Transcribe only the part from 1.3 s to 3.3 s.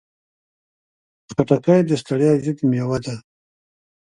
خټکی د ستړیا ضد مېوه ده.